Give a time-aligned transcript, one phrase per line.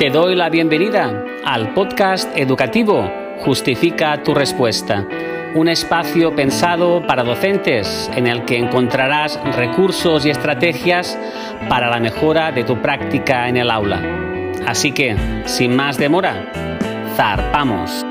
[0.00, 3.06] Te doy la bienvenida al podcast educativo
[3.44, 5.06] Justifica tu respuesta,
[5.54, 11.18] un espacio pensado para docentes en el que encontrarás recursos y estrategias
[11.68, 14.00] para la mejora de tu práctica en el aula.
[14.66, 15.14] Así que,
[15.44, 16.50] sin más demora,
[17.14, 18.06] zarpamos.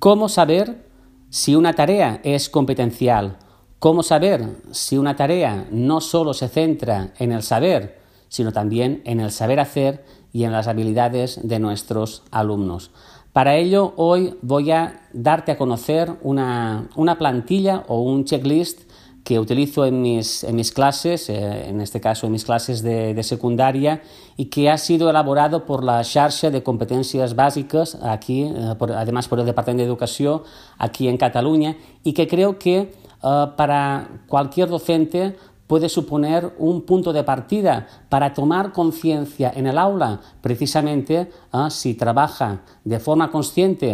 [0.00, 0.84] ¿Cómo saber
[1.30, 3.38] si una tarea es competencial?
[3.78, 9.20] ¿Cómo saber si una tarea no solo se centra en el saber, sino también en
[9.20, 12.90] el saber hacer y en las habilidades de nuestros alumnos?
[13.34, 18.90] Para ello, hoy voy a darte a conocer una, plantilla o un checklist
[19.24, 23.22] que utilizo en mis, en mis clases, eh, en este caso en mis clases de,
[23.24, 24.00] secundaria,
[24.38, 29.38] y que ha sido elaborado por la Xarxa de Competencias Básicas, aquí, eh, además por
[29.38, 30.42] el Departamento de Educación,
[30.78, 37.24] aquí en Cataluña, y que creo que para cualquier docente puede suponer un punto de
[37.24, 43.92] partida para tomar conciencia en el aula, precisamente eh, si trabaja de forma consciente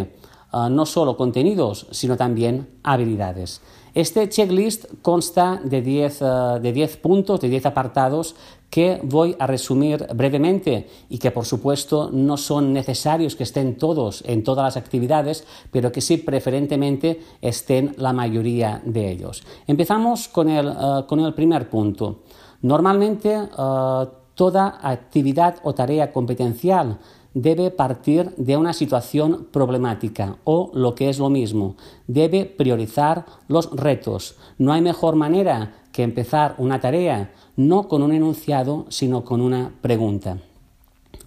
[0.52, 3.60] eh, no solo contenidos, sino también habilidades.
[3.94, 6.20] Este checklist consta de 10
[6.62, 8.36] de puntos, de 10 apartados
[8.72, 14.24] que voy a resumir brevemente y que por supuesto no son necesarios que estén todos
[14.26, 19.44] en todas las actividades, pero que sí preferentemente estén la mayoría de ellos.
[19.66, 22.20] Empezamos con el, eh, primer punto.
[22.62, 26.98] Normalmente eh, toda actividad o tarea competencial
[27.34, 33.70] debe partir de una situación problemática o, lo que es lo mismo, debe priorizar los
[33.70, 34.36] retos.
[34.56, 39.72] No hay mejor manera que empezar una tarea no con un enunciado, sino con una
[39.80, 40.38] pregunta.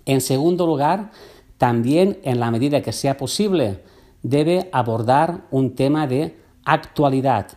[0.06, 1.12] En segundo lugar,
[1.58, 3.82] también en la medida que sea posible,
[4.24, 6.36] debe abordar un tema de
[6.66, 7.48] actualidad.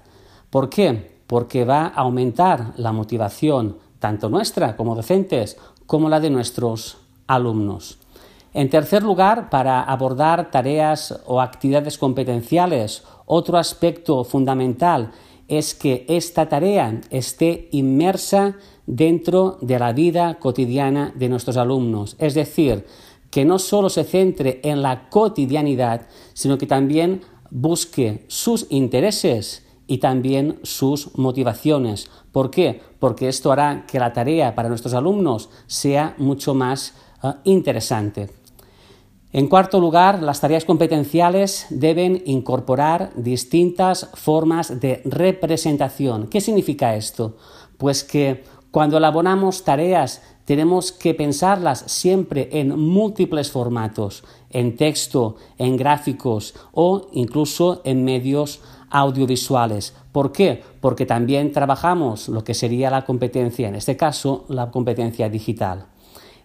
[0.50, 1.18] ¿Por qué?
[1.26, 5.56] Porque va a aumentar la motivación, tanto nuestra como docentes,
[5.86, 7.98] como la de nuestros alumnos.
[8.54, 15.12] En tercer lugar, para abordar tareas o actividades competenciales, otro aspecto fundamental
[15.48, 22.16] es que esta tarea esté inmersa dentro de la vida cotidiana de nuestros alumnos.
[22.18, 22.84] Es decir,
[23.30, 29.98] que no solo se centre en la cotidianidad, sino que también busque sus intereses y
[29.98, 32.10] también sus motivaciones.
[32.30, 32.80] ¿Por qué?
[32.98, 38.30] Porque esto hará que la tarea para nuestros alumnos sea mucho más eh, interesante.
[39.30, 46.28] En cuarto lugar, las tareas competenciales deben incorporar distintas formas de representación.
[46.28, 47.36] ¿Qué significa esto?
[47.76, 55.76] Pues que cuando elaboramos tareas tenemos que pensarlas siempre en múltiples formatos, en texto, en
[55.76, 59.94] gráficos o incluso en medios audiovisuales.
[60.10, 60.62] ¿Por qué?
[60.80, 65.84] Porque también trabajamos lo que sería la competencia, en este caso la competencia digital.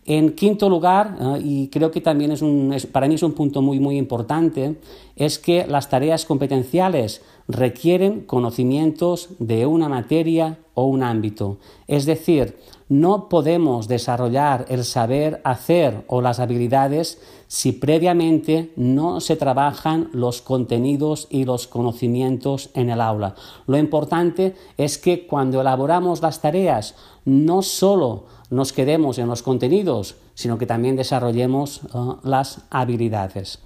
[0.05, 3.61] En quinto lugar, eh, y creo que también es, un, para mí es un punto
[3.61, 4.75] muy, muy importante,
[5.15, 11.57] es que las tareas competenciales requieren conocimientos de una materia o un ámbito.
[11.87, 12.57] Es decir,
[12.93, 20.43] no podemos desarrollar el saber hacer o las habilidades si previamente no se trabajan los
[20.43, 23.33] contenidos y los conocimientos en el aula.
[23.65, 26.93] Lo importante es que cuando elaboramos las tareas
[27.25, 31.87] no solo nos quedemos en los contenidos, sino que también desarrollemos eh,
[32.21, 33.57] las habilidades.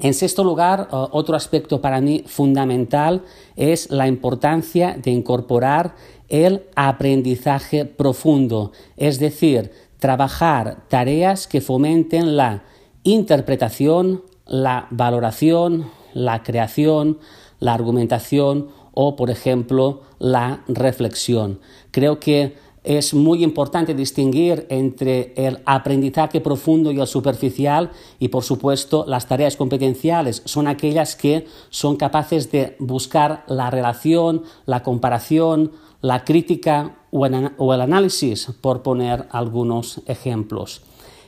[0.00, 3.22] En sexto lugar, eh, otro aspecto para mí fundamental
[3.56, 5.94] es la importancia de incorporar
[6.28, 12.62] el aprendizaje profundo, es decir, trabajar tareas que fomenten la
[13.02, 17.18] interpretación, la valoración, la creación,
[17.58, 21.60] la argumentación o, por ejemplo, la reflexión.
[21.90, 22.56] Creo que
[22.88, 29.28] es muy importante distinguir entre el aprendizaje profundo y el superficial y, por supuesto, las
[29.28, 36.96] tareas competenciales son aquellas que son capaces de buscar la relación, la comparación, la crítica
[37.10, 37.26] o
[37.74, 40.80] el análisis, por poner algunos ejemplos.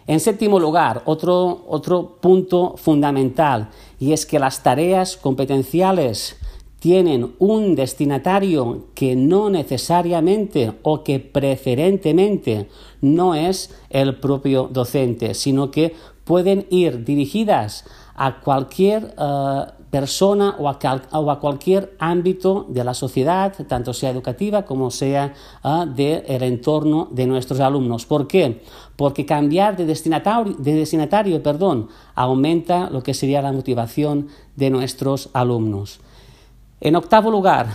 [0.07, 3.69] En séptimo lugar, otro, otro punto fundamental,
[3.99, 6.37] y es que las tareas competenciales
[6.81, 12.69] tienen un destinatario que no necesariamente o que preferentemente
[13.01, 15.95] no es el propio docente, sino que
[16.25, 17.85] pueden ir dirigidas
[18.17, 24.91] a cualquier eh, persona o a, cualquier ámbito de la sociedad, tanto sea educativa como
[24.91, 25.35] sea
[25.65, 28.07] uh, del entorno de nuestros alumnos.
[28.07, 28.63] ¿Por qué?
[28.97, 35.29] Porque cambiar de destinatario, de destinatario perdón, aumenta lo que sería la motivación de nuestros
[35.33, 36.01] alumnos.
[36.81, 37.69] En octavo lugar,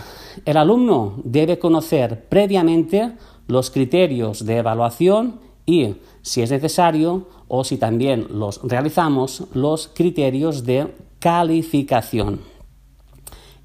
[0.44, 3.12] el alumno debe conocer previamente
[3.46, 10.64] los criterios de evaluación y, si es necesario, o si también los realizamos, los criterios
[10.64, 12.40] de calificación.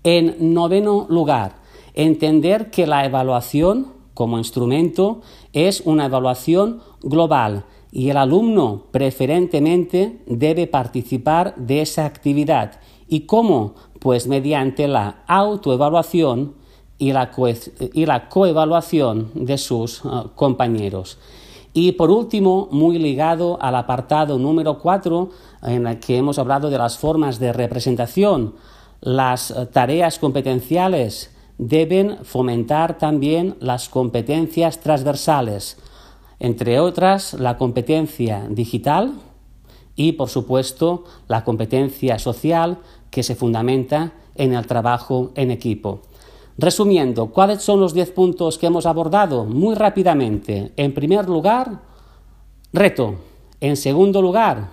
[0.04, 1.56] En noveno lugar,
[1.96, 5.22] entender que la evaluación como instrumento
[5.54, 12.80] es una evaluación global y el alumno preferentemente debe participar de esa actividad.
[13.08, 13.76] ¿Y cómo?
[14.02, 16.56] Pues mediante la autoevaluación
[16.98, 17.30] y la,
[17.94, 21.20] y la coevaluación de sus uh, compañeros.
[21.72, 25.30] Y por último, muy ligado al apartado número 4,
[25.68, 28.56] en el que hemos hablado de las formas de representación,
[29.02, 35.78] las uh, tareas competenciales deben fomentar también las competencias transversales,
[36.40, 39.14] entre otras la competencia digital
[39.96, 42.80] y, por supuesto, la competencia social
[43.12, 46.02] que se fundamenta en el trabajo en equipo.
[46.58, 49.46] Resumiendo, ¿cuáles son los 10 puntos que hemos abordado?
[49.46, 50.74] Muy rápidamente.
[50.78, 51.82] En primer lugar,
[52.74, 53.16] reto.
[53.60, 54.72] En segundo lugar,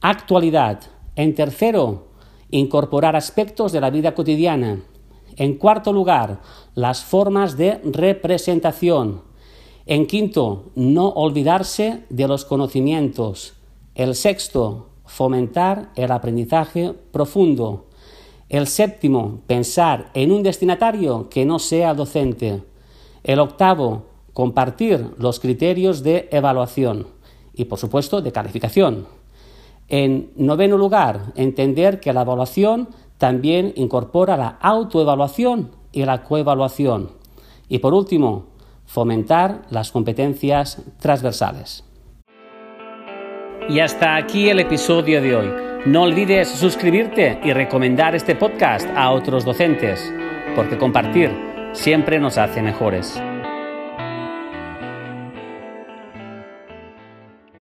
[0.00, 0.80] actualidad.
[1.16, 2.08] En tercero,
[2.50, 4.80] incorporar aspectos de la vida cotidiana.
[5.36, 6.40] En cuarto lugar,
[6.74, 9.22] las formas de representación.
[9.86, 13.54] En quinto, no olvidarse de los conocimientos.
[13.94, 17.86] El sexto, fomentar el aprendizaje profundo.
[18.48, 22.62] El séptimo, pensar en un destinatario que no sea docente.
[23.24, 27.08] El octavo, compartir los criterios de evaluación
[27.52, 29.08] y, por supuesto, de calificación.
[29.88, 37.10] En noveno lugar, entender que la evaluación también incorpora la autoevaluación y la coevaluación.
[37.68, 38.46] Y por último,
[38.86, 41.89] fomentar las competencias transversales.
[43.70, 45.48] Y hasta aquí el episodio de hoy.
[45.86, 50.12] No olvides suscribirte y recomendar este podcast a otros docentes,
[50.56, 51.30] porque compartir
[51.72, 53.22] siempre nos hace mejores.